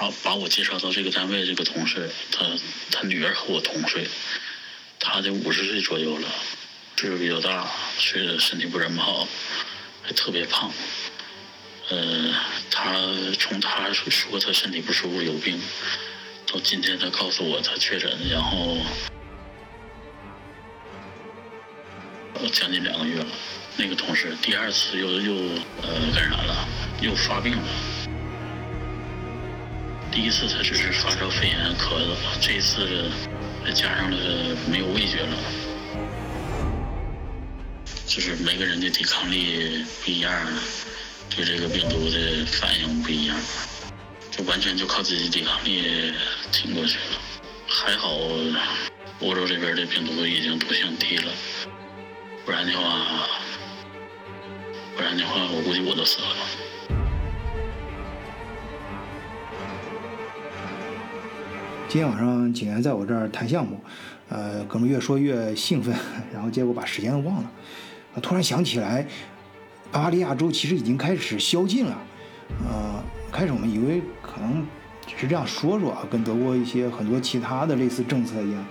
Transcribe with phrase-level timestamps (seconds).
[0.00, 2.46] 把把我介绍到这个单位，这个同事，他
[2.90, 4.08] 他女儿和我同岁，
[4.98, 6.26] 他得五十岁左右了，
[6.96, 9.28] 岁数比较大，睡着身体不怎么好，
[10.02, 10.72] 还特别胖。
[11.90, 12.34] 呃，
[12.70, 12.96] 他
[13.38, 15.60] 从他说他身体不舒服有病，
[16.46, 18.78] 到今天他告诉我他确诊，然后
[22.54, 23.26] 将近两个月了。
[23.76, 25.34] 那个同事第二次又又
[25.82, 26.66] 呃感染了，
[27.02, 27.62] 又发病了。
[30.12, 33.10] 第一次他只是发烧、肺炎、咳嗽，这一次
[33.64, 35.36] 还加上了没有味觉了。
[38.06, 40.32] 就是每个人的抵抗力不一样，
[41.34, 43.36] 对这个病毒的反应不一样，
[44.32, 46.12] 就完全就靠自己抵抗力
[46.50, 47.20] 挺过去了。
[47.68, 48.10] 还好，
[49.20, 51.32] 欧洲这边的病毒已经毒性低了，
[52.44, 53.28] 不然的话，
[54.96, 56.36] 不然的话，我估计我都死了。
[61.90, 63.76] 今天晚上景元在我这儿谈项目，
[64.28, 65.92] 呃，哥们越说越兴奋，
[66.32, 67.50] 然后结果把时间都忘了。
[68.22, 69.04] 突然想起来，
[69.90, 71.98] 巴伐利亚州其实已经开始宵禁了。
[72.64, 74.64] 呃，开始我们以为可能
[75.04, 78.64] 只是这样说说啊，跟德国一些很多其他的类似政策一样。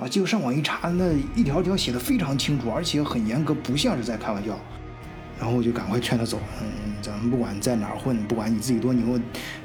[0.00, 4.56] 啊，结果上网一查，那一条条写的非常清楚，而且很严格，不像是在开玩笑。
[5.36, 6.38] 然后我就赶快劝他走。
[6.62, 9.18] 嗯，咱们不管在哪儿混，不管你自己多牛，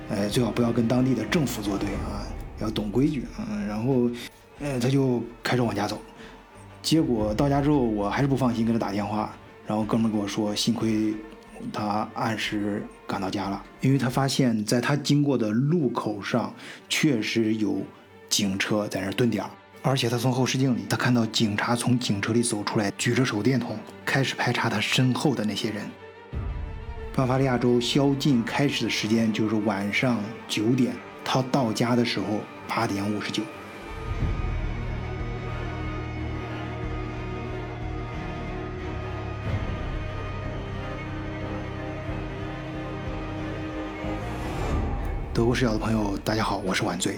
[0.10, 2.26] 呃，最好不要跟当地的政府作对啊，
[2.60, 3.68] 要懂规矩嗯。
[3.68, 4.10] 然后，
[4.60, 6.02] 呃，他就开车往家走。
[6.82, 9.34] 结果到家之后，我还是不放心，给他打电话。
[9.66, 11.14] 然后哥们跟我说，幸亏
[11.74, 16.54] 他按时赶到家了，因为他发现在他经过的路口上
[16.88, 17.82] 确实有
[18.30, 19.44] 警车在那蹲点，
[19.82, 25.86] 而且他从后视镜里，他看到警察从警车里走出来，举着手电筒开始排查他身后的那些人。
[27.14, 30.94] 巴伐利亚州宵禁开始的时间就是晚上九点，
[31.30, 32.40] 他到家的时候
[32.70, 33.44] 八点五十九。
[45.34, 47.18] 德国视角的朋友，大家好，我是晚醉。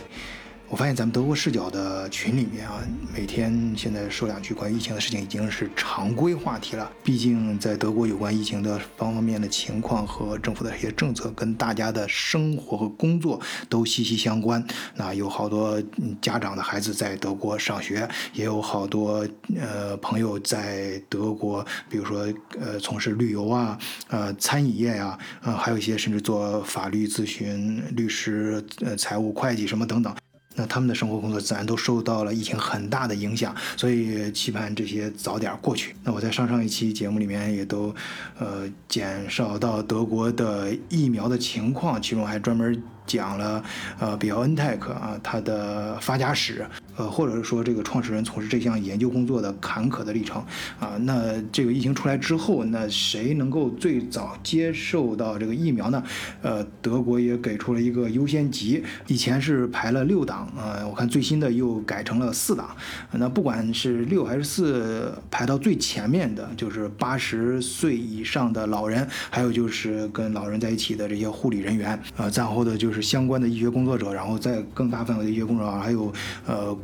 [0.69, 2.79] 我发现咱们德国视角的群里面啊，
[3.11, 6.91] 每天现在说两句关于疫情的事情已经是常规话题了。
[7.03, 14.63] 毕竟在德国有关疫情的方方面的情况和政府的一些政策，跟大家的生活和工作都息息相关。
[14.93, 15.81] 那有好多
[16.21, 23.75] 家长的孩子在德国上学，也有好多呃朋友在德国，比如说呃从事旅游啊、
[24.09, 30.15] 呃餐饮业呀，呃还有一些甚至做法律咨询、律师、呃财务会计什么等等。
[30.59, 35.95] 那他们的生活工作自然都受到了疫情很大的影响，所以期盼这些早点过去。
[36.03, 37.95] 那我在上上一期节目里面也都，
[38.37, 42.83] 呃，减少到德国的疫苗的情况，其中还专门。
[43.09, 43.63] 讲了，
[43.97, 46.63] 呃，比奥恩泰克啊，它的发家史，
[46.95, 50.45] 呃，或者是说这个创始人从事这项研究工作的坎坷的历程
[50.79, 50.95] 啊。
[51.01, 56.03] 那这个疫情出来之后，那谁能够最早接受到这个疫苗呢？
[56.43, 62.69] 呃，德国也给出了一个优先级，以前是排了六档啊，我看最新的又改成了四档。
[63.13, 72.98] 那不管是六还是四，排到最前面的就是八十岁以上的老人，还有就是跟老人在一起的这些护理人员，呃，然后的就是。
[73.01, 76.13] 相关的医学工作者，然后在更大范围的医学工作者，还有
[76.45, 76.77] 呃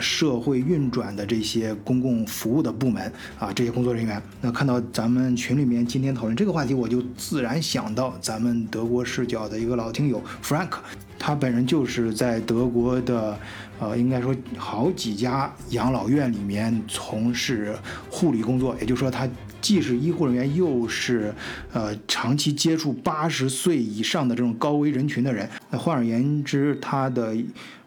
[0.00, 4.20] 社会运转的这些公共服务的部门啊，这些工作人员。
[4.40, 10.70] 那看到咱们群里面今天讨论这个话题，我就自然想到咱们德国视角的一个老听友 Frank，
[11.18, 13.38] 他本人就是在德国的
[13.78, 17.74] 呃，应该说好几家养老院里面从事
[18.10, 19.28] 护理工作，也就是说他。
[19.60, 21.32] 既是医护人员，又是
[21.72, 25.48] 呃长期接触八十岁以上的这种高危人群的人。
[25.70, 27.36] 那换而言之，他的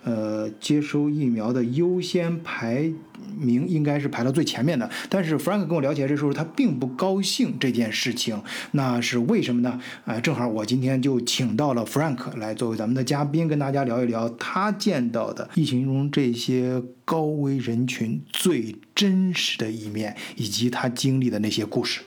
[0.04, 2.92] 呃接收疫苗的优先排
[3.38, 4.90] 名应该是排到最前面的。
[5.10, 8.42] 但是 Frank 跟我聊起来，这时候他并不高兴这件事情。
[8.72, 9.80] 那是为什么呢？
[10.06, 18.76] 呃，正好我今天就请到了 Frank 来作为咱们的嘉宾，跟大家聊一聊他见到的疫情中这些高危人群最。
[18.96, 22.02] 真实的一面，以及他经历的那些故事。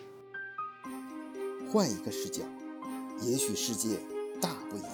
[1.68, 2.42] 换一个视角，
[3.22, 3.96] 也许世界
[4.40, 4.90] 大不一样。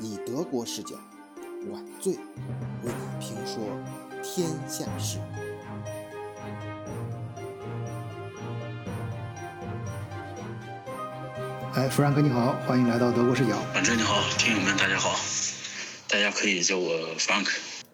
[0.00, 0.96] 以德国视角，
[1.70, 2.14] 晚醉
[2.82, 3.62] 为评说
[4.30, 5.18] 天下事。
[11.74, 13.56] 哎，弗兰克你好，欢迎来到德国视角。
[13.74, 15.18] 晚醉你好，听友们大家好，
[16.08, 17.48] 大家可以叫我 Frank。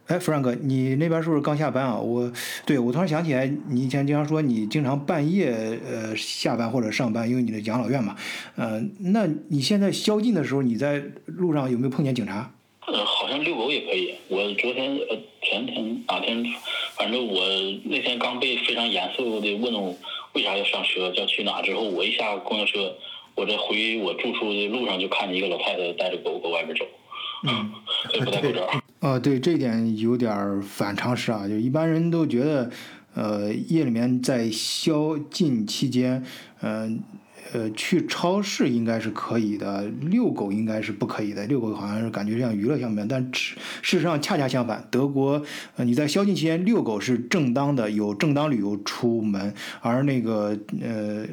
[0.09, 1.97] 哎，弗兰克，你那边是不是刚下班啊？
[1.97, 2.31] 我，
[2.67, 8.17] 对我突然想起来，你以前经常说你经常半夜呃下班或者上班，因为你的养老院嘛。
[8.57, 12.51] 呃，那你现在宵禁的时候，你在路上有没有碰见警察？
[12.87, 14.15] 好像遛狗也可以。
[14.29, 16.45] 我昨天呃前天哪天，
[16.97, 17.43] 反正我
[17.85, 19.97] 那天刚被非常严肃的问
[20.33, 22.95] 为啥要上车，要去哪之后，我一下公交车，
[23.35, 26.85] 我这回我住处的路上就看见一个老太太带着狗搁外边走，
[27.47, 27.73] 嗯，
[28.25, 28.69] 不戴口罩。
[29.01, 32.71] 啊，对，这点有点反常识啊，就一般人都觉得，
[33.15, 36.25] 呃，夜里面在宵禁期间，
[36.63, 36.83] 嗯。
[36.83, 37.15] 呃，
[37.77, 41.47] 去超市应该是可以的，遛狗应该是不可以的。
[41.47, 44.87] 遛狗好像是感觉像娱乐项目，但事实上恰恰相反。
[44.91, 45.41] 德国，
[45.77, 51.25] 呃，你在宵禁期间遛狗是正当的，有正当理由出门，而那个呃，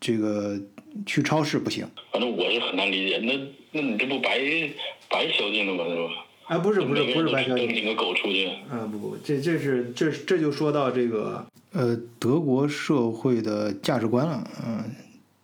[0.00, 0.58] 这个
[1.06, 1.86] 去超市不行。
[2.12, 4.40] 反正我是很难理解，那那你这不白
[5.10, 5.84] 白宵禁了吗？
[5.88, 6.10] 是吧？
[6.48, 8.46] 啊，不是不是不是白宵禁，领个狗出去。
[8.70, 14.82] 啊，不不，这这是这这就说到这个呃德国社会的价值观了，嗯。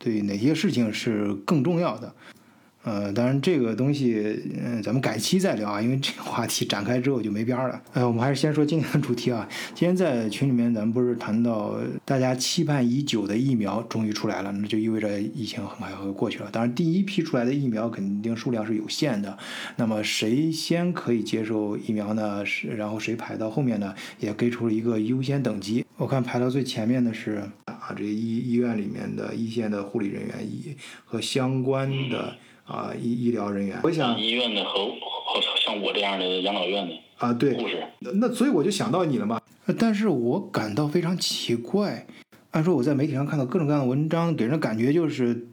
[0.05, 2.13] 对哪些事情是更重要的？
[2.83, 7.81] 呃，当然这个东西，嗯，咱们改期再聊啊，因为这个话题展开之后就没边儿了。
[7.93, 9.49] 呃，我们还是先说今天的主题啊。
[9.73, 11.75] 今天在群里面，咱们不是谈到
[12.05, 16.49] 大家期盼已久的疫苗终于出来了，那就意味着疫情很快会过去了。
[16.51, 19.35] 当然，第一批出来的疫苗肯定数量是有限的。
[19.77, 22.45] 那么谁先可以接受疫苗呢？
[22.45, 23.95] 是然后谁排到后面呢？
[24.19, 25.83] 也给出了一个优先等级。
[25.97, 30.75] 我看排到最前面的是啊，这医医院里面的一线的护理人员医
[31.05, 32.35] 和相关的。
[32.65, 37.83] 啊，医医疗人员，我想医院的和和像我这样的养老院的啊，对护士，
[38.15, 39.39] 那所以我就想到你了嘛。
[39.77, 42.07] 但是我感到非常奇怪，
[42.49, 45.47] 按说我在媒体上看到各种各样的文章，给人感觉就是，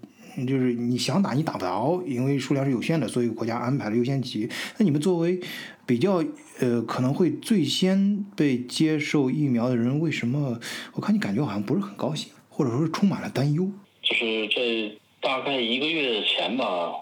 [0.48, 4.48] 就是你想打你打不着，因为数量是有限的，所以国家安排了优先级。
[4.78, 5.38] 那你们作为
[5.84, 6.24] 比较
[6.62, 10.56] 呃可能会最先被接受疫苗的人，为什么
[10.94, 13.68] 我看你感觉好像不是很高兴，或者说是充满了担忧？
[14.00, 16.94] 就是在大概一个月前吧。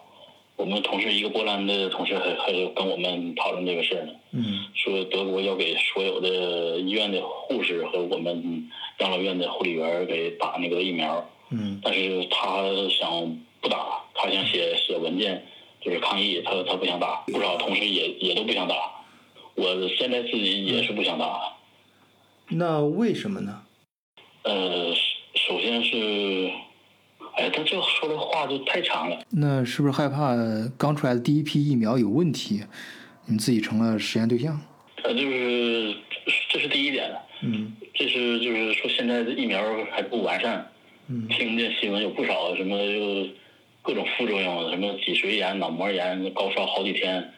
[0.56, 8.68] 我们同事一个波兰的同事还还跟我们讨论这个事儿呢，嗯，说德国要给所有的医院的护士和我们
[8.98, 15.42] 养老院的护理员给打那个疫苗，嗯，但是他想不打，他想写写文件
[15.80, 18.74] 就是抗议，他他不想打，不少同事也也都不想打，
[19.54, 21.40] 我现在自己也是不想打，
[22.48, 23.62] 那为什么呢？
[24.44, 24.94] 呃，
[25.34, 26.50] 首先是。
[27.36, 29.18] 哎，他这说的话就太长了。
[29.30, 30.34] 那是不是害怕
[30.76, 32.64] 刚出来的第一批疫苗有问题，
[33.26, 34.60] 你自己成了实验对象？
[35.04, 35.96] 呃，就是
[36.50, 37.10] 这是第一点。
[37.42, 37.72] 嗯。
[37.94, 40.70] 这是就是说现在的疫苗还不完善。
[41.06, 41.28] 嗯。
[41.28, 43.28] 听见新闻有不少什么又
[43.80, 47.32] 各种副作用，什么脊髓炎、脑膜炎、高烧好几天，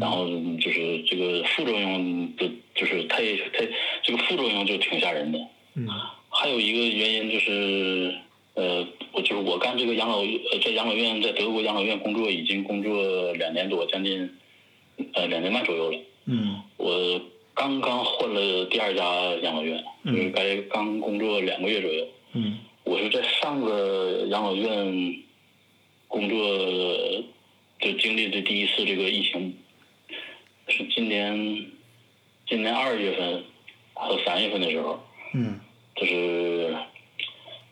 [0.00, 0.26] 然后
[0.60, 3.68] 就是这个副作用的，就是太太
[4.02, 5.38] 这个副作用就挺吓人的。
[5.74, 5.88] 嗯。
[6.30, 8.14] 还有一个原因就是。
[8.54, 14.28] 呃，我就是我干这个养老呃，在养老院，在德国养老院工作已经工作两年多，将近
[15.12, 15.98] 呃两年半左右了。
[16.24, 16.60] 嗯。
[16.76, 17.20] 我
[17.54, 19.04] 刚刚换了第二家
[19.44, 22.04] 养老院，就是该刚工作两个月左右。
[22.32, 22.58] 嗯。
[22.82, 25.22] 我是在上个养老院
[26.08, 26.36] 工作
[27.78, 29.54] 就经历的第一次这个疫情，
[30.68, 31.66] 是今年
[32.46, 33.44] 今年二月份
[33.94, 35.00] 和三月份的时候。
[35.34, 35.58] 嗯。
[35.96, 36.76] 就是。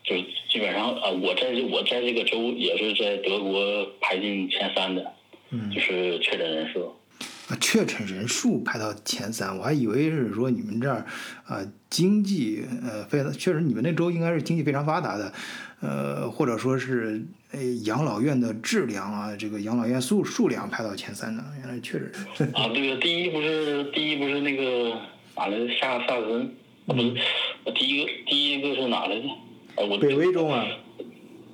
[0.03, 5.05] 就是基本上啊，我在我在这个州也是在德国排进前三的，
[5.49, 6.95] 嗯，就是确诊人数。
[7.49, 11.05] 啊，确诊人数排到前三，我还以为是说你们这儿
[11.45, 15.33] 啊经济呃非常，确实你们那州应该是经济非常发达的，
[15.81, 22.43] 呃或者说是呃养老院的质量啊，这个养老院数数量排到前三的，原来确实是。
[22.53, 24.97] 啊，对呀，第一不是第一不是那个
[25.35, 27.13] 哪来的下萨克森，不是
[27.73, 29.23] 第一个第一个是哪来的？
[29.99, 30.65] 北威州啊，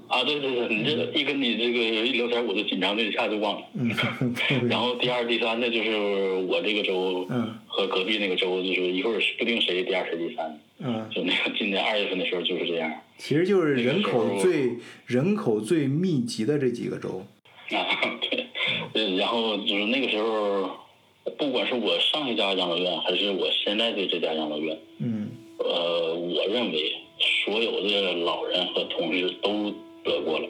[0.07, 3.67] 啊对对对，你这个一跟你这个一聊天，我就紧张，的一下就忘了。
[3.73, 3.91] 嗯，
[4.69, 10.59] 然后第二、第三的就是我这个州，嗯，和隔壁那个州，就是一会儿不定谁第二谁第三。
[10.77, 12.91] 嗯，就那个今年二月份的时候就是这样。
[13.17, 14.77] 其实就是人口最
[15.07, 17.25] 人口最密集的这几个州。
[17.71, 18.19] 啊，
[18.93, 20.69] 对，然后就是那个时候，
[21.37, 26.99] 不管是我上一家养老院，还是我现在的这家养老院，嗯，呃，我认为。
[27.45, 29.71] 所有的老人和同事都
[30.03, 30.47] 得过了。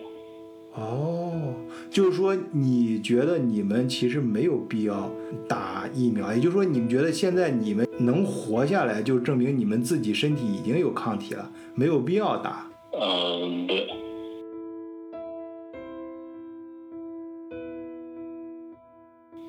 [0.76, 1.54] 哦，
[1.92, 5.12] 就是说，你觉得你们其实没有必要
[5.48, 12.68] 打疫苗，也就是说，你们觉得现在你们能活下来，就证明你们自己身体已经有抗体了，没有必要打。
[12.92, 13.88] 嗯，对。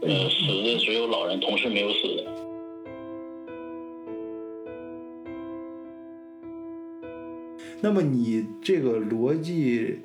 [0.03, 2.25] 呃，死的只有老人，同事没有死的。
[7.81, 10.01] 那么你这个逻辑，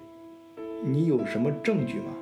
[0.83, 2.15] 你有什么证据吗？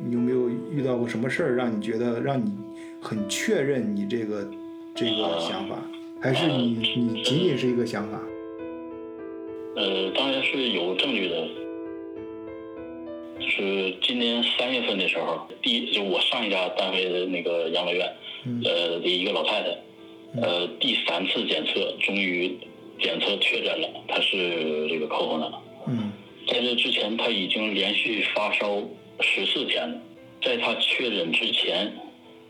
[0.00, 2.52] 你有没有遇到过什么事儿，让你觉得让你
[3.00, 4.48] 很确认你这个
[4.94, 5.76] 这个想法，
[6.20, 8.20] 还是你你仅仅是一个想法？
[9.74, 11.48] 呃，当然是有证据的。
[13.40, 18.06] 就是今年三月份的时候，第一就我上一家单位的那个养老院，
[18.64, 19.68] 呃的一个老太太，
[20.40, 22.56] 呃第三次检测终于
[23.00, 25.50] 检测确诊了，她是这个 corona。
[25.50, 25.67] 嗯，
[26.58, 28.82] 在这之前，他已经连续发烧
[29.20, 30.00] 十四天了。
[30.42, 31.92] 在他确诊之前，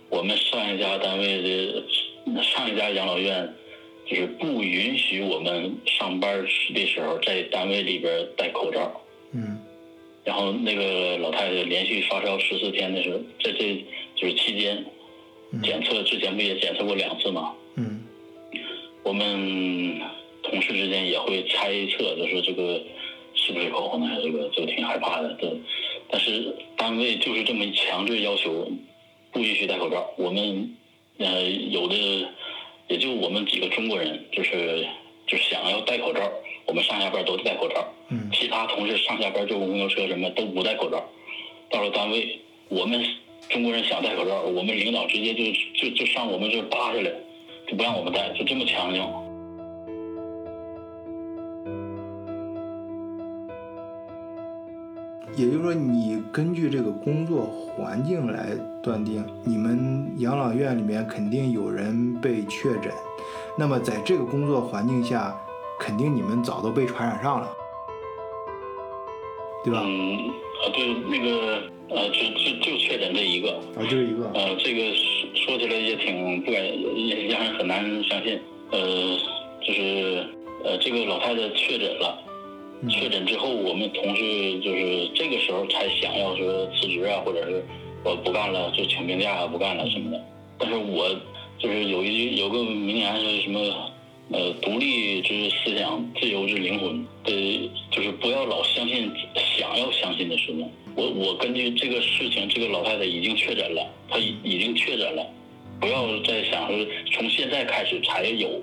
[0.09, 1.85] 我们上一家单位的
[2.43, 3.53] 上一家养老院。
[4.07, 8.99] 就是不允许我们上班的时候在单位里边戴口罩。
[9.33, 9.61] 嗯。
[10.25, 13.85] 然后那个老太太连续发烧十四天的时候，在这
[14.17, 14.83] 就是期间，
[15.63, 17.55] 检测之前不也检测过两次吗？
[17.75, 18.03] 嗯。
[19.03, 20.01] 我们
[20.43, 22.83] 同事之间也会猜测，就是这个
[23.49, 24.21] 是不是口红呢？
[24.23, 25.37] 这个就挺害怕的。
[25.41, 25.51] 这
[26.09, 28.71] 但是单位就是这么强制要求，
[29.33, 30.09] 不允许戴口罩。
[30.17, 30.77] 我们
[31.17, 32.29] 呃有的。
[32.89, 34.87] 也就我们几个中国人，就是
[35.27, 36.23] 就想要戴口罩，
[36.65, 37.87] 我们上下班都戴口罩。
[38.09, 38.31] 嗯。
[38.33, 41.07] 其他同事上下班坐公交车什么都不戴口罩。
[41.69, 42.41] 到了单位，
[42.71, 43.05] 我们
[43.51, 47.13] 中国人想戴口罩，我们领导直接就就就上我们这扒下来，
[47.67, 49.28] 就不让我们戴，就这么强硬。
[55.39, 58.49] 也就是说，你根据这个工作环境来
[58.83, 62.93] 断定，你们养老院里面肯定有人被确诊。
[63.57, 65.33] 那么，在这个工作环境下，
[65.79, 67.49] 肯定你们早都被传染上了，
[69.65, 69.81] 对吧？
[69.85, 74.29] 嗯，啊，对，那个，呃，就就就确诊这一个，啊，就一个。
[74.35, 78.41] 呃，这个说说起来也挺不敢，也让人很难相信。
[78.73, 78.81] 呃，
[79.65, 80.27] 就是，
[80.65, 82.25] 呃，这个老太太确诊了。
[82.89, 87.65] 确诊之后，我们同事就是这个时候才想要说辞职啊，或者是
[88.05, 90.21] 我不干了，就请病假啊，不干了什么的。
[90.59, 91.09] 但是我
[91.59, 93.61] 就是有一句有个名言是什么？
[94.31, 97.07] 呃，独立之思想，自由之灵魂。
[97.25, 97.33] 呃，
[97.91, 99.11] 就是不要老相信
[99.57, 100.69] 想要相信的事情。
[100.95, 105.27] 我我根据这个事情，这个老太太已经确诊了，她已已经确诊了，
[105.81, 108.61] 不要再想说从现在开始才有。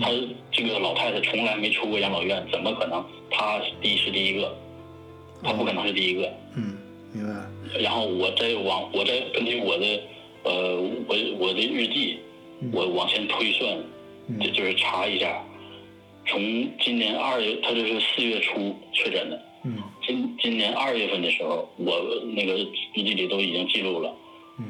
[0.00, 0.10] 她
[0.50, 3.04] 这个老太太从来没出过养老院，怎么可能？
[3.36, 4.54] 她第是第一个，
[5.42, 6.32] 他不可能是第一个。
[6.56, 6.78] 嗯，
[7.12, 7.80] 明白。
[7.80, 10.00] 然后我再往，我再根据我的，
[10.44, 12.18] 呃，我我的日记，
[12.72, 13.76] 我往前推算，
[14.40, 15.44] 这就是查一下，
[16.26, 16.40] 从
[16.80, 19.42] 今年二月，他就是四月初确诊的。
[19.64, 19.76] 嗯。
[20.06, 22.00] 今今年二月份的时候，我
[22.36, 24.14] 那个日记里都已经记录了，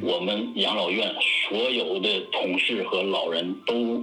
[0.01, 1.15] 我们养老院
[1.49, 4.03] 所有的同事和老人都。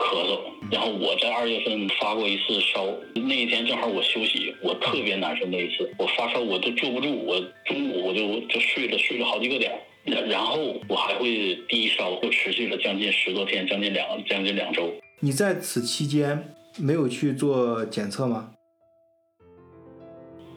[0.00, 0.40] 咳嗽，
[0.72, 14.90] 然后我在二月份发过一次烧，那一天正好我休息，我特别难受那一次，我发烧我都坐不住，我中午我就就睡了，睡了好几个点，然然后我还会低烧，就持续了将近十多天，将近两将近两周。
[15.20, 18.50] 你在此期间没有去做检测吗？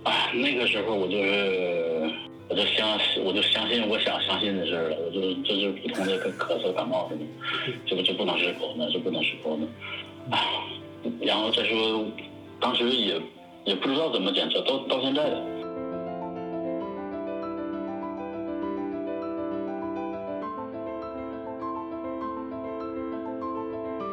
[0.06, 2.10] 哎，那个时候我就是。
[2.50, 4.98] 我就相信，我就相信我想相信的事儿了。
[5.06, 7.22] 我就这是普通的跟咳嗽、感冒似的，
[7.88, 8.88] 这不就不能是口呢？
[8.92, 9.68] 这不能是口呢？
[10.30, 10.62] 哎，
[11.22, 12.06] 然后再说，
[12.60, 13.20] 当时也
[13.66, 15.24] 也不知道怎么检测，到到现在。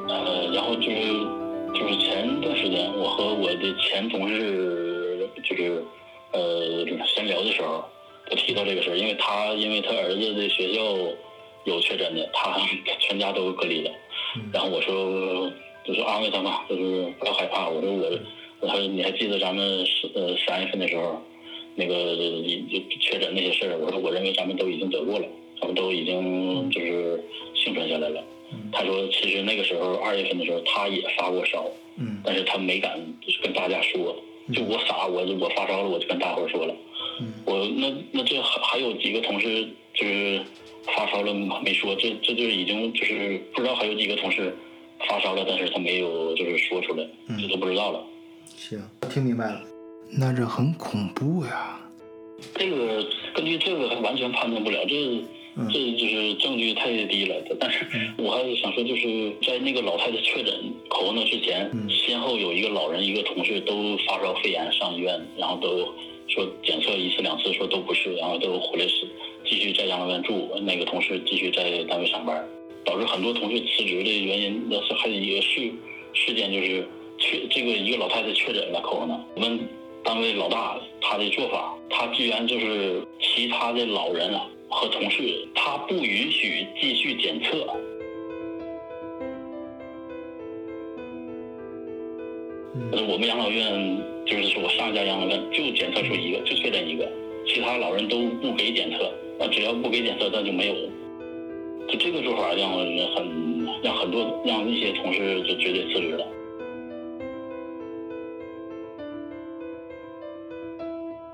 [0.08, 0.96] 呃，然后就是
[1.74, 5.84] 就是前段时间，我和我的前同事就是
[6.32, 7.84] 呃闲聊的时候。
[8.30, 10.80] 我提到这个事儿，因为他因为他儿子的学校
[11.64, 12.56] 有确诊的，他
[13.00, 13.90] 全家都隔离了。
[14.52, 15.50] 然后我说，
[15.84, 17.68] 就是安慰他嘛，就是不要害怕。
[17.68, 18.18] 我说我，
[18.60, 19.84] 我说你还记得咱们
[20.14, 21.20] 呃三月份的时候，
[21.74, 22.16] 那个
[23.00, 23.76] 确诊那些事儿？
[23.78, 25.26] 我说我认为咱们都已经得过了，
[25.60, 27.20] 咱们都已经就是
[27.54, 28.22] 幸存下来了。
[28.70, 31.66] 他说其实那个时候二月份的时候他也发过烧，
[32.24, 34.14] 但是他没敢就是跟大家说，
[34.54, 36.74] 就我傻，我我发烧了，我就跟大伙儿说了。
[37.44, 40.40] 我那那这还还有几个同事就是
[40.84, 44.54] 发烧了没说，这这就已经就是不知道还有几个同事
[45.08, 47.06] 发烧了，但是他没有就是说出来，
[47.40, 48.02] 这都不知道了。
[48.56, 49.62] 行，听明白了。
[50.08, 51.78] 那这很恐怖呀。
[52.54, 55.22] 这个根据这个还完全判断不了，这
[55.72, 57.34] 这就是证据太低了。
[57.60, 57.84] 但是
[58.16, 60.54] 我还是想说，就是在那个老太太确诊
[60.88, 65.92] 口红的之前，先后有一个老人一个同事都发烧肺炎上医院，然后都。
[66.30, 69.06] 说检测一次两次，说都不是，然后都回来是
[69.44, 70.48] 继续在养老院住。
[70.62, 72.42] 那个同事继续在单位上班，
[72.84, 75.72] 导致很多同事辞职的原因，那是还有一个事
[76.14, 76.86] 事件，就是
[77.18, 79.20] 确这个一个老太太确诊了可能。
[79.34, 79.58] 我们
[80.04, 87.66] 单位老大他的做法，他居然就是其他的老人啊，和同事，他不允许继续检测。
[92.92, 97.06] 嗯，我们养老院就是说我上一家养老院就检测出一个，就确诊一个，
[97.46, 99.12] 其他老人都不给检测。
[99.40, 100.74] 啊，只要不给检测，那就没有。
[101.88, 106.26] 就这个做法让人很让很多让一些同事就绝对辞职了。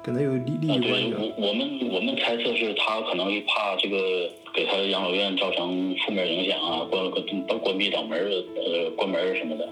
[0.03, 1.17] 可能有利利益关系的。
[1.17, 8.19] 啊对我我们我们猜测是他可能是怕这个给他养老院造成负面影响啊，关关关闭倒门
[8.55, 9.69] 呃关门什么的。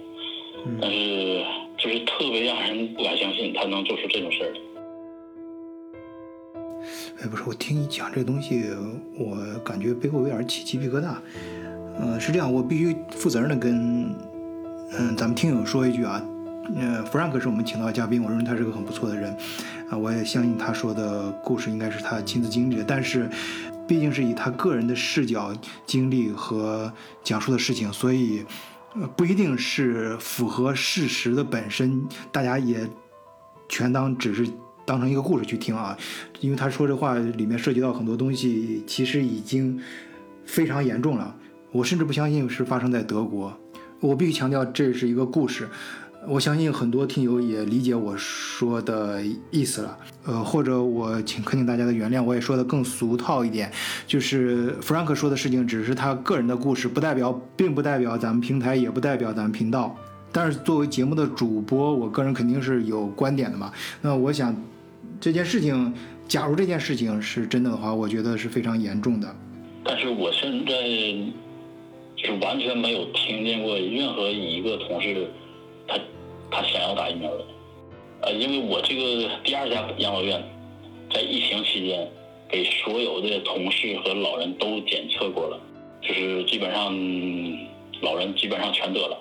[0.67, 1.45] 嗯但是
[1.85, 4.55] 就是特别让人不敢相信他能做出这种事儿。
[7.21, 8.71] 哎，不是，我听你讲这个东西，
[9.19, 11.15] 我感觉背后有点起鸡皮疙瘩。
[12.01, 14.17] 嗯、是这样，我必须负责任的跟
[14.93, 16.27] 嗯咱们听友说一句啊，
[16.75, 19.37] 呃，弗兰克是我们请到的嘉宾，我认为他是个很不错的人，
[19.91, 23.29] 啊，我也相信他说的故事应该是他亲自经历的，但是
[23.87, 25.53] 毕竟是以他个人的视角
[25.85, 26.91] 经历和
[27.23, 28.43] 讲述的事情，所以
[29.17, 32.89] 不一定是符合事实的本身，大家也
[33.69, 34.49] 全当只是
[34.85, 35.97] 当成一个故事去听啊，
[36.41, 39.81] 因为他说这话里面涉及到很多东西，其实已经
[40.45, 41.35] 非常严重了。
[41.73, 43.59] 我甚至不相信是发生在德国。
[44.01, 45.69] 我必须强调，这是一个故事。
[46.27, 53.71] 我相信很多听友也理解我说的意思了，呃，或者我请恳请大家的原谅，我也说的更俗套一点，
[54.07, 59.95] 就是弗兰克说的事情只是他个人的故事，不代表，并不代表咱们平台，也不代表咱们频道。
[60.33, 63.71] 但是作为节目的主播，我个人肯定是有观点的嘛。
[64.01, 64.55] 那我想，
[65.21, 65.93] 这件事情，
[66.27, 69.37] 假如这件事情是真的的话，我觉得是非常严重的。
[69.85, 70.75] 但是我现在
[72.17, 75.29] 是完全没有听见过任何一个同事
[75.87, 75.99] 他
[76.51, 77.45] 他想要打疫苗的，
[78.23, 80.43] 呃，因为我这个第二家养老院
[81.13, 82.11] 在疫情期间
[82.49, 85.61] 给所有的同事和老人都检测过了，
[86.01, 86.95] 就是基本上
[88.01, 89.17] 老人基本上全得了，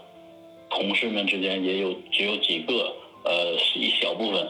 [0.69, 4.47] 同事们之间也有只有几个呃是一小部分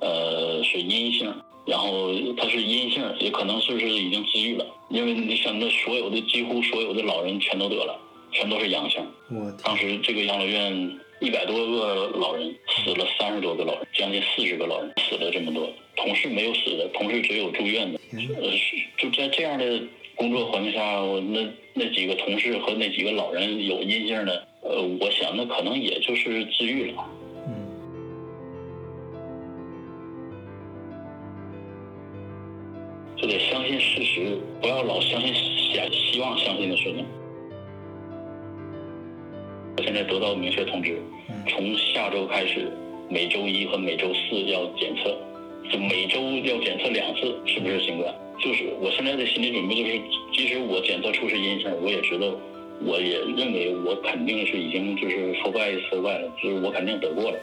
[0.00, 1.32] 呃是阴性，
[1.66, 7.98] 然后他是阴性，也可能是不是已经治愈了，因为你想，那所有的几乎所有的老人全都得了，
[8.32, 9.00] 全都是阳性。
[9.30, 17.98] 我当时这个养老院一百多个老人死了三十多个老人，将近四十个老人死了这么多，同事没有死的，同事只有住院的。
[18.12, 18.50] 呃，
[18.98, 19.82] 就在这样的
[20.16, 27.04] 工作环境下，我那那几个同事和那几个老人有阴性的，呃，我想那可能也就是治愈了。
[27.46, 27.54] 嗯，
[33.16, 35.32] 就得相信事实，不要老相信
[35.72, 37.06] 想希望相信的事情。
[39.84, 40.98] 我现在得到明确通知，
[41.46, 42.72] 从下周开始，
[43.10, 45.14] 每周一和每周四要检测，
[45.70, 48.14] 就每周要检测两次，是不是新冠？
[48.42, 50.00] 就是我现在的心理准备就是，
[50.32, 52.34] 即使我检测出是阴性，我也知道，
[52.80, 57.38] 我也认为我肯定是已经就是说败说败了，就是我肯定得过了。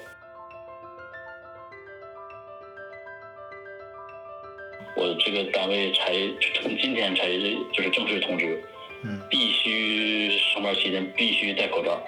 [4.98, 6.12] 我这个单位才
[6.56, 7.30] 从今天才
[7.72, 8.60] 就是正式通知，
[9.04, 12.02] 嗯必须上班期间必须戴口罩。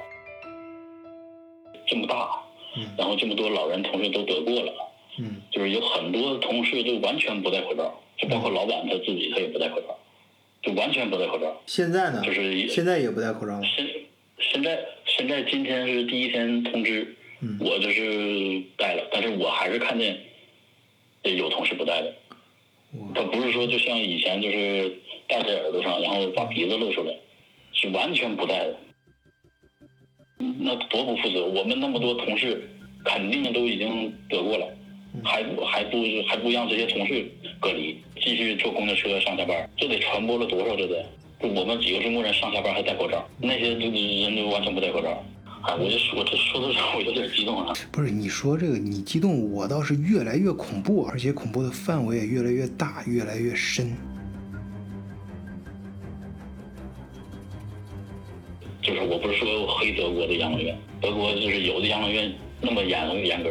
[1.94, 2.42] 这么大，
[2.76, 4.74] 嗯然后这么多老人同事都得过了，
[5.20, 10.00] 嗯就是有很多同事就完全不戴口罩，就包括老板他自己他也不戴口罩，
[10.64, 11.62] 就完全不戴口罩。
[11.68, 12.24] 现在呢？
[12.26, 13.62] 就是现在也不戴口罩吗？
[13.64, 13.88] 现
[14.40, 20.20] 现在现在今天是第一天通知，嗯我就是戴了，但是我还是看见
[21.22, 22.12] 有同事不戴的。
[23.14, 27.14] 他不是说就像以前就是戴在耳朵上，然后把鼻子露出来，
[27.72, 28.78] 是完全不戴的。
[30.64, 31.46] 那多不负责！
[31.46, 32.64] 我们那么多同事，
[33.04, 34.66] 肯定都已经得过了，
[35.22, 40.74] 还不还不还不让这些同事隔离，继续坐公交车上下班，这得传播了多少？
[40.78, 41.06] 这得，
[41.42, 45.22] 就我们几个中国人上下班还戴口罩，那些都人都完全不戴口罩。
[45.64, 47.74] 哎，我就说这说到这我有点激动啊了。
[47.92, 53.92] 不是你说这个，你激动，我倒是越来越恐怖，而且恐怖的范围也越来越大，越来越深。
[58.84, 63.50] 就是我不是说黑德国的养老院，德国就是有的养老院那么严严格，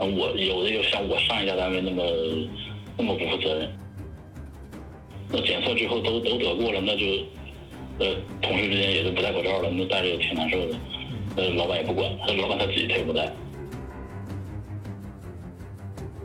[0.00, 2.02] 我有的就像我上一家单位那么
[2.96, 3.70] 那么不负责任。
[5.30, 7.06] 那检测之后都都得过了，那就
[7.98, 10.74] 呃同事之间也就不戴口罩了，那戴着也挺难受的。
[11.36, 13.30] 呃，老板也不管，老板他自己他也不戴。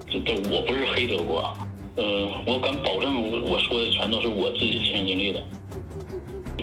[0.09, 5.43] 这这我不是黑德国啊，呃，我敢保证我我说的全都是我自己亲身经历的。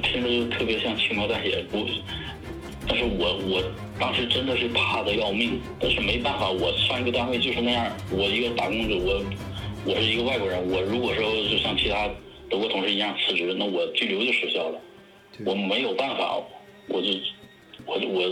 [0.02, 1.86] 听着就特别像轻描淡写，不，
[2.86, 3.62] 但是我我
[3.98, 9.24] 当时真的是怕的要命，但是没办法，我上一个单位就是那样，我一个打工者，我
[9.84, 12.08] 我是一个外国人，我如果说就像其他
[12.50, 14.80] 德国同事一样辞职，那我拘留就失效了。
[15.46, 16.42] 我没有办法，
[16.88, 17.08] 我就
[17.86, 18.22] 我我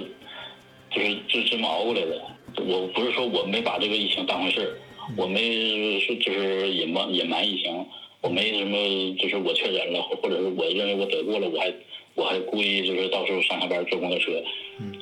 [0.91, 2.23] 就是就这么熬过来的。
[2.67, 4.71] 我不是说我没把这个疫情当回事儿，
[5.17, 7.87] 我没是就是隐瞒隐瞒疫情，
[8.23, 8.77] 我没什么
[9.17, 11.75] 就是我确诊了，或者是我认为我得过了，我还
[12.15, 14.33] 我还故意就是到时候上下班坐公交车，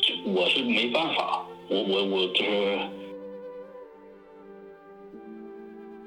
[0.01, 2.79] 就我是没办法，我我我就是。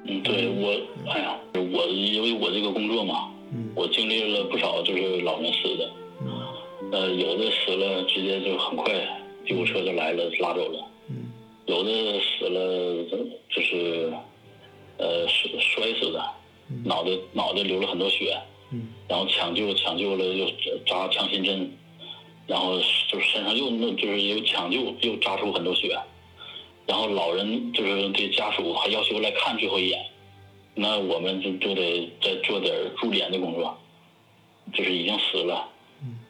[0.03, 0.71] 嗯，对我，
[1.11, 3.71] 哎呀，我因为我这个工作嘛，嗯。
[3.75, 6.91] 我经历了不少就是老人死的，嗯。
[6.91, 8.91] 呃，有的死了直接就很快
[9.45, 11.31] 救护车就来了拉走了，嗯。
[11.67, 13.03] 有的死了
[13.49, 14.11] 就是
[14.97, 16.19] 呃摔摔死的，
[16.85, 18.37] 脑袋脑袋流了很多血，
[18.71, 18.87] 嗯。
[19.07, 20.49] 然后抢救抢救了又
[20.85, 21.69] 扎强心针，
[22.47, 22.77] 然后
[23.09, 25.97] 就是身上又那就是又抢救又扎出很多血，
[26.85, 30.05] 然后老人就是这家属还要求来看最后一眼，
[30.75, 33.77] 那我们就就得再做点助脸的工作，
[34.73, 35.67] 就是已经死了，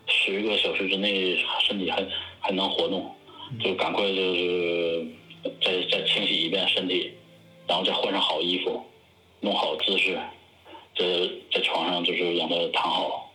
[0.08, 2.04] 十个小时之内身体还
[2.40, 3.14] 还能活动，
[3.64, 5.06] 就赶快就是
[5.62, 7.12] 再再清洗一遍身体，
[7.68, 8.84] 然后再换上好衣服，
[9.42, 10.18] 弄好姿势，
[10.96, 11.06] 在
[11.52, 13.32] 在床上就是让他躺好，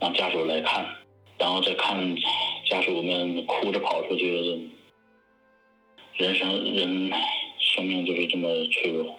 [0.00, 0.84] 让家属来看，
[1.38, 2.16] 然后再看
[2.68, 4.68] 家属们哭着跑出去，
[6.16, 7.12] 人生人
[7.58, 9.18] 生命就是这么脆弱，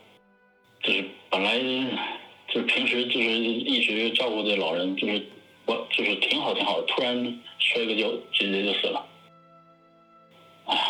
[0.83, 1.57] 就是本来
[2.49, 5.25] 就是平时就是一直照顾的老人，就是
[5.65, 9.05] 我就是挺好挺好，突然摔个跤直接就死了，
[10.65, 10.81] 哎呀，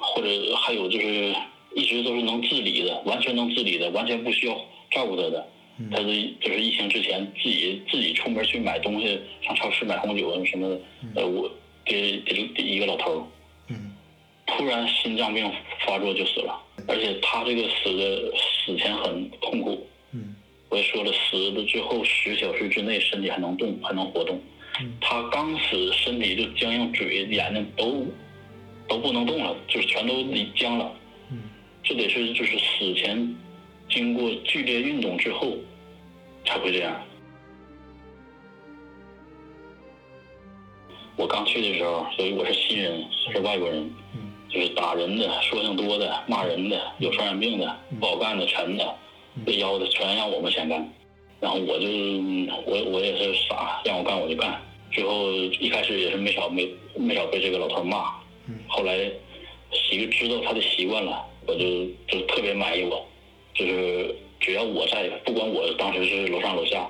[0.00, 1.34] 或者还有就是
[1.74, 4.58] 一直都是能自理的，完全能自理的，完全不需要
[4.96, 5.46] 照顾他的。
[5.90, 6.06] 他是
[6.40, 10.80] 就是疫情之前自己自己出门去买东西，上超市买红酒啊什么的，
[11.16, 11.50] 呃，我
[11.84, 13.28] 给给给一个老头，
[13.68, 13.92] 嗯
[14.46, 15.52] 突然心脏病
[15.84, 18.32] 发作就死了，而且他这个死的
[18.64, 19.86] 死前很痛苦。
[20.12, 20.34] 嗯
[20.70, 24.40] 我也说了，死的最后十小时之内身体还能动，还能活动。
[25.00, 28.06] 他刚死，身体就僵硬，嘴、眼睛都
[28.88, 30.14] 都不能动了，就是全都
[30.56, 30.90] 僵了。
[31.30, 31.38] 嗯
[31.82, 33.36] 这得是就是死前
[33.88, 35.56] 经过剧烈运动之后
[36.44, 37.00] 才会这样。
[41.16, 43.78] 我刚去的时候，所以我是新人，是外国人，
[44.14, 44.32] 嗯。
[44.48, 48.94] 就是打人的、说性多的、骂人的、有传染病的、不好干的、沉的、
[49.44, 50.88] 被邀的，全让我们先干。
[51.40, 51.86] 然后我就
[52.64, 54.58] 我我也是傻，让我干我就干。
[54.92, 58.14] 最后一开始也是没少没没少被这个老头骂，
[58.68, 58.96] 后来
[59.72, 63.04] 习知道他的习惯了，我就就特别满意我，
[63.58, 66.86] 就是只要我在，不管我当时是楼上楼下，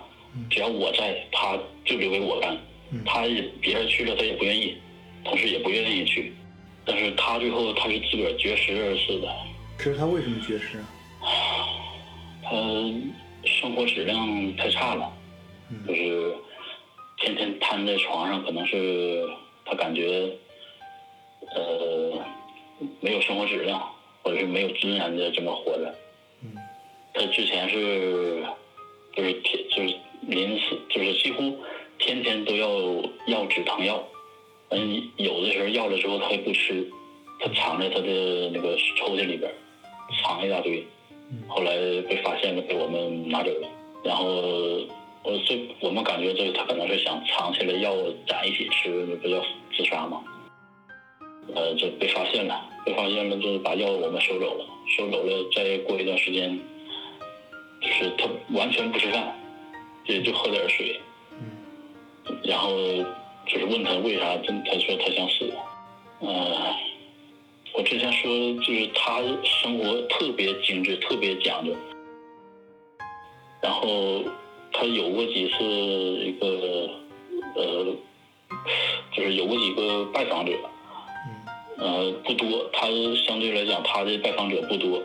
[0.50, 2.56] 只要我在，他就留给我干。
[3.04, 4.76] 他也别人去了他也不愿意，
[5.24, 6.32] 同事也不愿意去，
[6.84, 9.28] 但是他最后他是自个儿绝食而死的，
[9.76, 10.86] 可是他为什么绝食啊？
[12.48, 12.50] 他
[13.44, 15.12] 生活质量太差了，
[15.86, 16.32] 就是
[17.18, 19.28] 天天瘫在床上，可能是
[19.64, 20.30] 他感觉
[21.56, 22.24] 呃
[23.00, 23.82] 没有生活质量，
[24.22, 25.92] 或者是没有尊严的这么活着。
[27.18, 28.44] 他之前是
[29.14, 29.94] 就是天就是
[30.28, 31.56] 临死就是几乎
[31.98, 32.68] 天天都要
[33.26, 34.06] 要止疼药，
[34.68, 36.86] 嗯，有的时候要了之后他也不吃，
[37.40, 39.50] 他藏在他的那个抽屉里边，
[40.22, 40.84] 藏一大堆。
[41.48, 43.68] 后来被发现了，被我们拿走了。
[44.04, 44.26] 然后
[45.24, 47.96] 我这我们感觉这他可能是想藏起来药
[48.28, 49.42] 攒一起吃，那不叫
[49.76, 50.22] 自杀吗？
[51.54, 55.50] 呃，就被发现了，被发现了，就是把药我们收走了，收走了。
[55.54, 56.56] 再过一段时间，
[57.86, 59.32] 就是他完全不吃饭，
[60.06, 61.00] 也就喝点水。
[62.42, 62.70] 然后
[63.46, 65.52] 就是问他为啥，他他说他想死。
[66.18, 66.74] 呃，
[67.74, 68.28] 我之前说
[68.64, 71.72] 就是他生活特别精致，特别讲究。
[73.62, 74.24] 然后
[74.72, 76.90] 他有过几次一个
[77.54, 77.96] 呃，
[79.12, 80.52] 就是有过几个拜访者，
[81.78, 82.88] 呃不多，他
[83.26, 85.00] 相对来讲他的拜访者不多。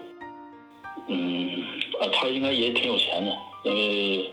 [1.13, 1.63] 嗯，
[2.00, 4.32] 啊，他应该也挺有钱的，因为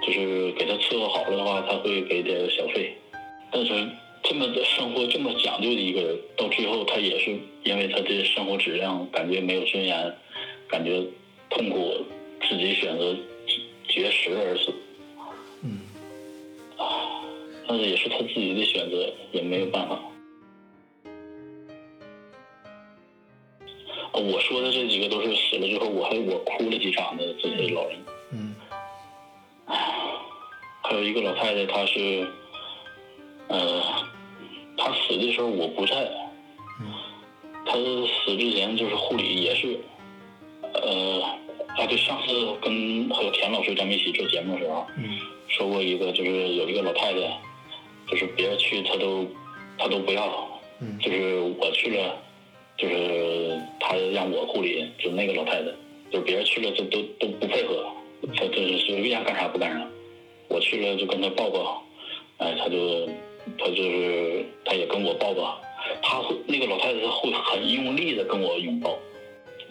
[0.00, 2.96] 就是给他伺候好了的话，他会给点小费。
[3.50, 3.72] 但是
[4.22, 10.14] 这么的生活这么讲究的一个人，到最后他也是因为他的生活质量感觉没有尊严，
[10.68, 11.02] 感觉
[11.50, 11.96] 痛苦，
[12.48, 13.16] 自己选择
[13.88, 14.72] 绝食而死。
[15.64, 15.80] 嗯
[16.78, 17.24] 啊，
[17.66, 20.00] 但是也是他自己的选择，也没有办法。
[24.20, 27.98] 我说的这几个都是死了之后，我还我哭了几场的这些老人。
[28.32, 28.54] 嗯
[30.86, 32.28] 还有一个老太太，她是，
[33.48, 33.82] 呃，
[34.76, 36.10] 她死的时候我不在，
[37.64, 39.80] 她死之前就是护理也是，
[40.74, 41.22] 呃，
[41.78, 47.40] 啊对，上次跟还有田老师咱们一起做节目的时候，嗯说过一个，就是有一个老太太，
[48.06, 49.26] 就是别人去她都
[49.78, 52.14] 她都不要，嗯就是我去了，
[52.76, 55.66] 就是他让我护理，就那个老太太，
[56.10, 57.86] 就是别人去了都都都不配合，
[58.34, 59.86] 她就是随便干啥不干啥，
[60.48, 61.84] 我去了就跟她抱抱，
[62.38, 63.06] 哎，她就
[63.58, 65.60] 她就是她也跟我抱抱，
[66.00, 68.98] 她会那个老太太会很用力的跟我拥抱。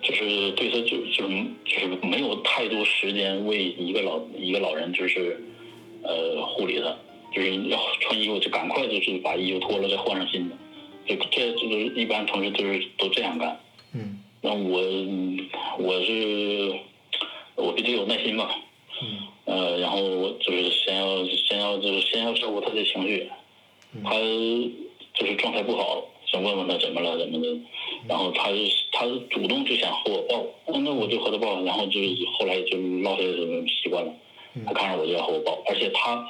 [0.03, 5.41] 就是对他就就是就是没有太多时间为一个老一个老人就是
[6.03, 6.93] 呃护理他，
[7.33, 10.57] 就是要穿衣服就赶快就是把衣服脱了再换上新的，
[11.07, 13.57] 就这这就是一般同事都是都这样干。
[13.93, 14.19] 嗯。
[14.41, 14.81] 那我
[15.79, 16.73] 我是
[17.55, 18.53] 我比较有耐心吧，
[19.01, 19.19] 嗯。
[19.45, 23.29] 呃，然后我就是先要先要就是先要照顾他的情绪，
[24.03, 24.11] 他
[25.13, 27.47] 就是状态不好，想问问他怎么了怎么的，
[28.07, 28.49] 然后他
[28.91, 34.13] 他主动就想和我抱，那我就和他抱，然后就是后来就落下什么习惯了，
[34.65, 36.25] 他看着我就要和我抱，而且他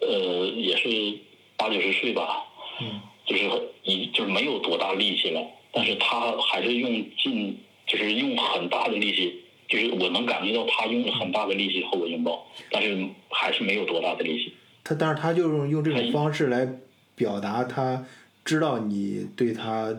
[0.00, 1.18] 呃也是
[1.56, 2.44] 八九十岁吧，
[2.80, 3.00] 嗯。
[3.26, 3.42] 就是
[3.82, 5.44] 已就是没有多大力气了，
[5.76, 7.54] 但是他还是用尽
[7.86, 14.54] 就是用很大的力气，就是我能感觉到他用了很大的力气和我拥抱，但是还是没有多大的力气。
[14.82, 16.66] 他但是他就是用这种方式来
[17.14, 18.06] 表达他
[18.42, 19.94] 知道你对他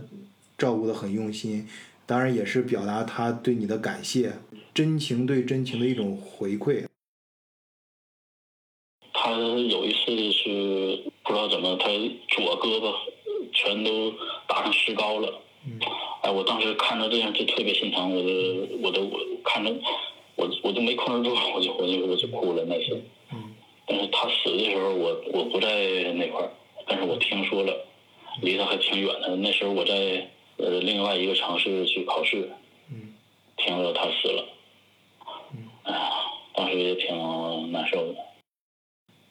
[0.58, 1.68] 照顾的很用心，
[2.08, 4.34] 当然也是表达他对你的感谢，
[4.74, 6.86] 真情对真情的一种回馈。
[9.13, 11.88] 他有一次是不知道怎么，他
[12.30, 12.96] 左胳膊
[13.54, 14.12] 全都
[14.48, 15.44] 打上石膏了。
[16.22, 19.74] 哎，我当时看到这样就特别心疼，我都我都我看着
[20.36, 23.02] 我我都没控制住，我就我就我就哭了那次。
[23.86, 25.70] 但是他死的时候，我我不在
[26.14, 26.52] 那块儿，
[26.86, 27.74] 但是我听说了，
[28.42, 29.36] 离他还挺远的。
[29.38, 30.28] 那时候我在
[30.58, 32.52] 呃另外一个城市去考试，
[33.56, 34.46] 听说他死了，
[35.84, 36.12] 哎呀，
[36.54, 38.16] 当时也挺难受的。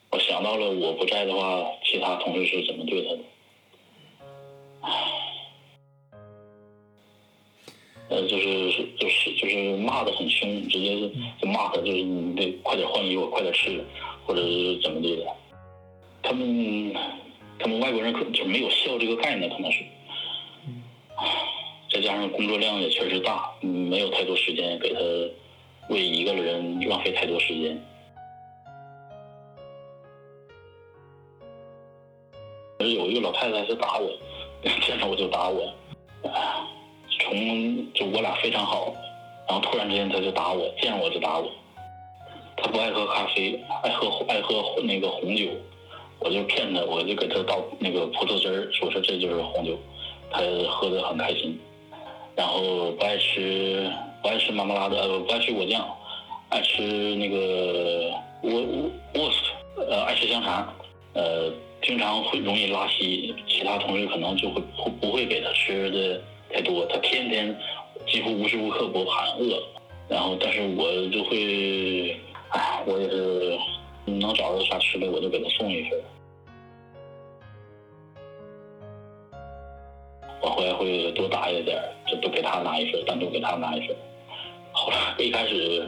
[0.09, 3.19] 我想到了我不在的话，其他同事是怎么对他的。
[8.09, 11.09] 呃，就是就是就是骂的很凶，直接
[11.41, 13.83] 就骂他，就是你得快点换衣服，快点吃，
[14.25, 15.25] 或者是怎么地的。
[16.23, 16.93] 他们
[17.59, 19.83] 他们外国人可就没有笑这个概念，可能是。
[21.89, 24.99] 再加上工作量也确实大，嗯没有太多时间给他
[25.89, 27.81] 为一个人浪费太多时间。
[32.79, 34.11] 而有一个老太太是打我，
[34.85, 35.73] 见着我就打我，
[36.23, 36.56] 哎
[37.27, 38.93] 从就我俩非常好，
[39.49, 41.51] 然后突然之间他就打我，见我就打我。
[42.55, 45.45] 他不爱喝咖啡，爱喝爱喝那个红酒，
[46.19, 49.77] 我就骗他，我就给他倒那个葡萄汁儿，说说这就是红酒，
[50.31, 51.59] 他喝得很开心。
[52.35, 55.85] 然后不爱吃不爱吃妈妈辣的，呃不爱吃果酱，
[56.49, 56.81] 爱吃
[57.15, 58.11] 那个
[58.43, 60.73] 沃沃沃斯，呃爱吃香肠，
[61.13, 67.55] 呃经常会容易拉稀，其他同事可能就会不不会给他吃的太多，他天天
[68.07, 69.61] 几乎无时无刻不喊饿，
[70.07, 72.17] 然后但是我就会，
[72.49, 73.57] 哎，我也是
[74.05, 75.99] 能找着啥吃的我就给他送一份。
[80.41, 83.95] 我回来会多打一点，就都给他拿一份，单独给他拿一份。
[84.71, 85.85] 后来一开始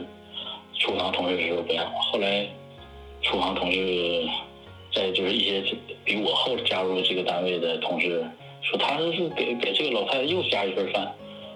[0.78, 2.46] 厨房同事的时候不让，后来
[3.22, 4.28] 厨房同事
[4.92, 5.62] 在就是一些
[6.04, 8.22] 比我后加入这个单位的同事
[8.62, 11.12] 说，他是给给这个老太太又加一份饭。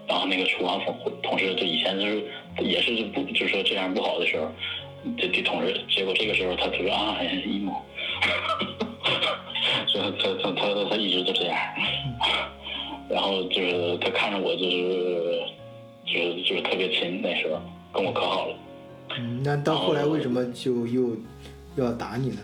[0.07, 2.23] 然后那个厨房同同事就以前就是
[2.61, 4.47] 也是不就是说这样不好的时候，
[5.17, 7.83] 这这同事，结果这个时候他就说啊，哎一毛，
[9.89, 11.57] 所以他他他他一直都这样。
[13.09, 15.43] 然后就是他看着我就是
[16.05, 17.59] 就是就是特别亲，那时候
[17.91, 18.57] 跟我可好了。
[19.17, 21.17] 嗯，那到后来为什么就又
[21.77, 22.43] 要打你呢？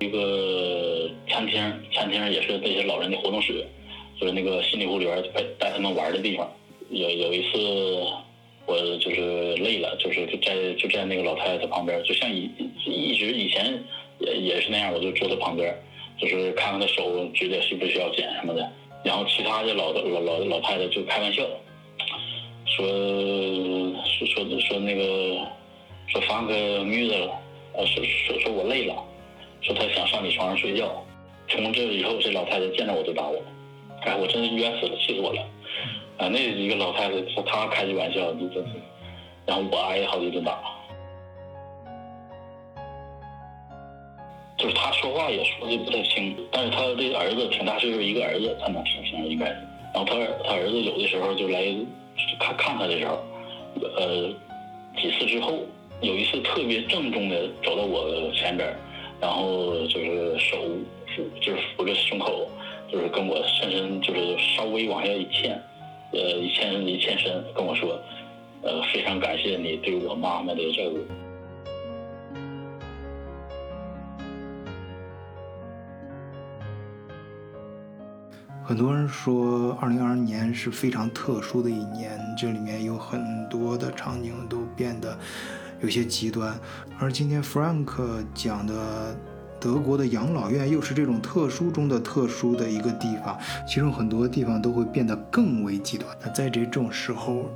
[0.00, 1.60] 一个餐厅，
[1.92, 3.66] 餐厅也是这些老人的活动室，
[4.20, 6.48] 就是那个心理护理员带带他们玩的地方。
[6.90, 8.06] 有有一次
[8.66, 12.50] 我就是累了，就是就在就在那个老太太旁边，就像以
[12.86, 13.82] 一直以前
[14.18, 15.74] 也也是那样，我就坐在旁边，
[16.18, 18.70] 就是看看她手指甲需不需要剪什么的。
[19.04, 21.42] 然后其他的老老老老太太就开玩笑，
[22.66, 22.86] 说
[24.26, 25.38] 说说说那个
[26.08, 27.32] 说放个女的了，
[27.74, 28.94] 呃说说说我累了，
[29.62, 31.04] 说她想上你床上睡觉。
[31.48, 33.42] 从这以后，这老太太见着我就打我，
[34.02, 35.40] 哎，我真是冤死了，气死我了。
[36.18, 37.14] 啊，那一个老太太
[37.46, 38.72] 她开的玩笑，就真是，
[39.46, 40.58] 然后我挨好几顿打。
[44.58, 49.56] 就是他说话也说的不太清，但是他这个儿子挺大岁数，一个儿子他能听清应该是。
[49.94, 51.64] 然后他他儿子有的时候就来
[52.40, 53.22] 看看他的时候，
[53.96, 54.28] 呃，
[55.00, 55.60] 几次之后，
[56.00, 58.68] 有一次特别郑重的走到我前边，
[59.20, 60.56] 然后就是手
[61.16, 62.48] 扶，就是扶着胸口，
[62.90, 65.60] 就是跟我深深就是稍微往下一欠，
[66.12, 68.00] 呃，一欠一欠身，跟我说，
[68.62, 70.98] 呃，非常感谢你对我妈妈的照顾。
[78.64, 85.18] 很多人说，二零二二年是非常特殊的一年，这里面有很多的场景都变得
[85.80, 86.58] 有些极端。
[86.98, 89.16] 而今天 Frank 讲的
[89.60, 96.16] 德国的养老院，又是这种特殊中的特殊的一个地方，其中很多地方都会变得更为极端。
[96.24, 97.50] 那在这种时候，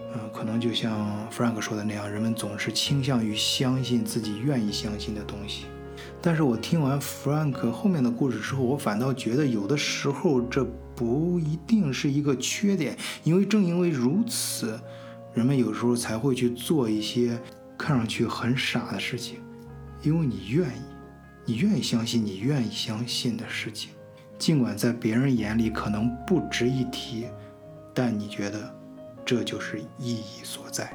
[0.00, 5.66] 嗯，可能就像 Frank 说的那样，人们总是倾向于相信自己愿意相信的东西。
[6.20, 14.80] 但是我听完 Frank 后面的故事之后，我反倒觉得有的时候这不一定是一个缺点，因为正因为如此，
[15.34, 17.38] 人们有时候才会去做一些
[17.76, 19.40] 看上去很傻的事情，
[20.02, 20.82] 因为你愿意，
[21.44, 23.90] 你愿意相信你愿意相信的事情，
[24.38, 27.26] 尽管在别人眼里可能不值一提，
[27.92, 28.72] 但你觉得
[29.24, 30.92] 这就是意义所在。